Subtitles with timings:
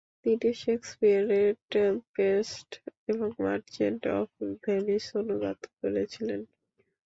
[0.21, 2.69] তিনি শেক্সপিয়ারের টেম্পেস্ট
[3.07, 4.27] এবং মার্চেন্ট অফ
[4.63, 6.41] ভেনিস অনুবাদ করেছিলেন।